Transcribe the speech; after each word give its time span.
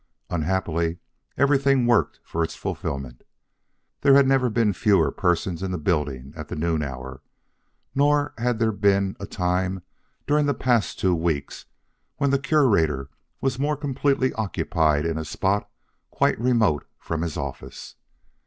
Unhappily, 0.31 0.97
everything 1.37 1.85
worked 1.85 2.19
for 2.23 2.43
its 2.43 2.55
fulfillment. 2.55 3.23
There 4.01 4.15
had 4.15 4.27
never 4.27 4.49
been 4.49 4.73
fewer 4.73 5.11
persons 5.11 5.61
in 5.61 5.69
the 5.69 5.77
building 5.77 6.33
at 6.35 6.47
the 6.47 6.55
noon 6.55 6.81
hour; 6.81 7.21
nor 7.93 8.33
had 8.39 8.57
there 8.57 8.71
been 8.71 9.15
a 9.19 9.27
time 9.27 9.83
during 10.25 10.47
the 10.47 10.55
past 10.55 10.97
two 10.99 11.13
weeks 11.13 11.65
when 12.17 12.31
the 12.31 12.39
Curator 12.39 13.11
was 13.41 13.59
more 13.59 13.77
completely 13.77 14.33
occupied 14.33 15.05
in 15.05 15.19
a 15.19 15.23
spot 15.23 15.69
quite 16.09 16.39
remote 16.39 16.83
from 16.97 17.21
his 17.21 17.37
office. 17.37 17.93